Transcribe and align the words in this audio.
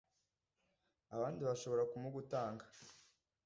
abandi 1.15 1.41
bashobora 1.49 1.83
kumugutanga 1.91 2.63